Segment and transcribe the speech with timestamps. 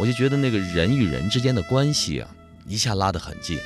[0.00, 2.30] 我就觉得那个人与人之间的关系啊，
[2.66, 3.58] 一下拉得很近。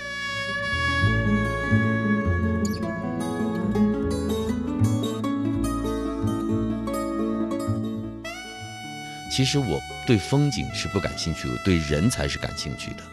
[9.30, 13.04] 其实我对风景是不感兴趣，我对人才是感兴趣的。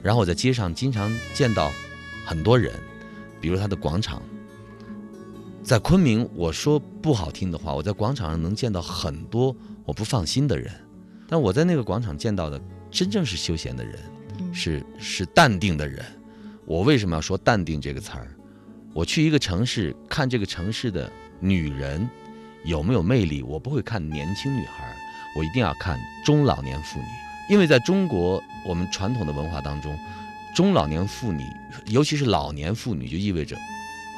[0.00, 1.72] 然后我在街上经常见到
[2.24, 2.72] 很多人，
[3.40, 4.22] 比如他的广场，
[5.64, 10.72] 在昆明，我说不好听的话，我在广场上能见到很多我不放心的人，
[11.28, 12.60] 但我在那个广场见到的
[12.90, 13.98] 真正是休闲的人，
[14.52, 16.04] 是是淡定的人。
[16.66, 18.28] 我为什么要说淡定这个词儿？
[18.92, 21.10] 我去一个城市看这个城市的
[21.40, 22.08] 女人
[22.64, 24.94] 有没有魅力，我不会看年轻女孩。
[25.36, 27.06] 我一定要看中老年妇女，
[27.50, 29.98] 因为在中国我们传统的文化当中，
[30.54, 31.42] 中老年妇女，
[31.86, 33.56] 尤其是老年妇女，就意味着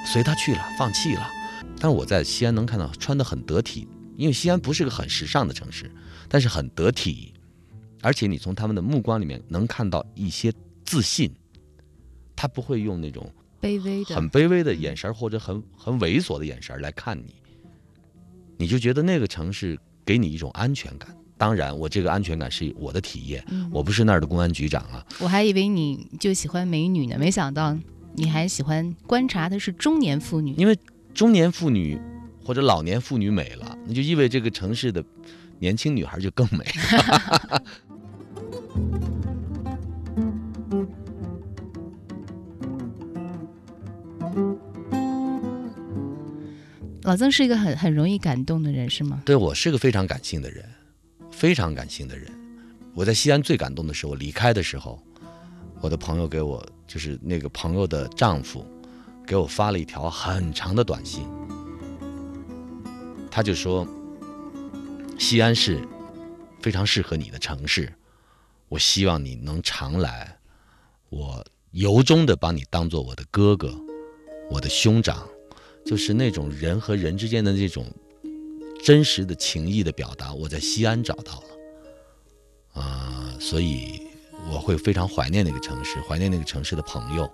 [0.04, 1.26] 随他去了，放弃了。
[1.80, 5.90] 但是我在西安能看到穿得很得体，因为西安不是个很时尚的城市，
[6.28, 7.32] 但是很得体，
[8.02, 10.52] 而且你从他们的目光里面能看到一些
[10.84, 11.30] 自信，
[12.34, 17.34] 他不会用那种卑微的、很卑微的眼神或者很很猥琐的眼神来看你，
[18.56, 19.78] 你就觉得那个城市。
[20.06, 25.04] 给你一种安全感，当然，我这个安全感是我的体验，我不是那儿的公安局长啊。
[25.18, 27.76] 我还以为你就喜欢美女呢，没想到
[28.14, 30.54] 你还喜欢观察的是中年妇女。
[30.56, 30.78] 因为
[31.12, 32.00] 中年妇女
[32.46, 35.04] 或者老年妇女美了，那就意味这个城市的
[35.58, 36.64] 年轻女孩就更美。
[47.02, 49.22] 老曾是一个很很容易感动的人，是吗？
[49.24, 50.64] 对，我是个非常感性的人，
[51.32, 52.30] 非常感性的人。
[52.94, 55.02] 我在西安最感动的是，我离开的时候，
[55.80, 58.64] 我的朋友给我，就是那个朋友的丈夫，
[59.26, 61.26] 给我发了一条很长的短信。
[63.36, 63.86] 他就说
[65.20, 65.86] ：“西安是
[66.62, 67.92] 非常适合你的城市，
[68.70, 70.38] 我希望你能常来，
[71.10, 73.78] 我由衷的把你当做我的哥哥，
[74.50, 75.28] 我的兄长。”
[75.84, 77.84] 就是那种人和人之间的这种
[78.82, 81.34] 真实的情谊的表达，我在西安找到
[82.74, 84.00] 了，啊，所以
[84.50, 87.30] 我会非常怀念那个城市，怀念那个城市的朋友，